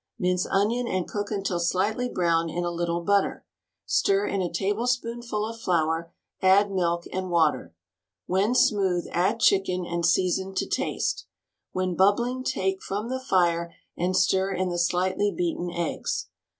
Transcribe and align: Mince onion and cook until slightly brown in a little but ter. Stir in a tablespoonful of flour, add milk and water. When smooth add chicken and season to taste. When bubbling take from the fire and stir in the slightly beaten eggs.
Mince 0.17 0.47
onion 0.47 0.87
and 0.87 1.07
cook 1.07 1.29
until 1.29 1.59
slightly 1.59 2.09
brown 2.09 2.49
in 2.49 2.63
a 2.63 2.71
little 2.71 3.01
but 3.01 3.21
ter. 3.21 3.45
Stir 3.85 4.25
in 4.25 4.41
a 4.41 4.51
tablespoonful 4.51 5.45
of 5.45 5.59
flour, 5.59 6.11
add 6.41 6.71
milk 6.71 7.03
and 7.13 7.29
water. 7.29 7.75
When 8.25 8.55
smooth 8.55 9.07
add 9.11 9.39
chicken 9.39 9.85
and 9.85 10.03
season 10.03 10.55
to 10.55 10.65
taste. 10.65 11.27
When 11.71 11.93
bubbling 11.93 12.43
take 12.43 12.81
from 12.81 13.09
the 13.09 13.19
fire 13.19 13.75
and 13.95 14.17
stir 14.17 14.51
in 14.53 14.69
the 14.69 14.79
slightly 14.79 15.31
beaten 15.31 15.69
eggs. 15.69 16.29